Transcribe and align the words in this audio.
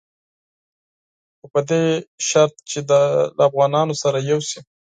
خو 1.37 1.45
په 1.53 1.59
دې 1.69 1.83
شرط 2.27 2.53
چې 2.69 2.79
له 2.89 3.01
افغانانو 3.47 3.93
سره 4.03 4.17
یو 4.31 4.39
شي. 4.49 4.59